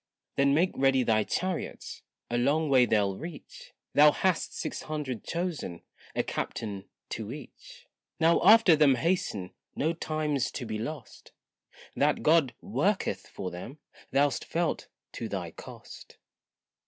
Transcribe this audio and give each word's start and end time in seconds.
Then 0.35 0.55
make 0.55 0.71
ready 0.73 1.03
thy 1.03 1.23
chariots, 1.23 2.01
a 2.31 2.35
long 2.35 2.69
way 2.69 2.87
they'll 2.87 3.15
reach; 3.17 3.71
Thou 3.93 4.11
hast 4.11 4.57
six 4.57 4.81
hundred 4.81 5.23
chosen, 5.23 5.83
a 6.15 6.23
captain 6.23 6.85
to 7.09 7.31
each. 7.31 7.85
Now 8.19 8.41
after 8.43 8.75
them 8.75 8.95
hasten, 8.95 9.51
no 9.75 9.93
time's 9.93 10.49
to 10.53 10.65
be 10.65 10.79
lost, 10.79 11.33
That 11.95 12.23
God 12.23 12.55
worketh 12.61 13.27
for 13.27 13.51
them, 13.51 13.77
thou'st 14.11 14.43
felt 14.43 14.87
to 15.11 15.29
thy 15.29 15.51
cost. 15.51 16.17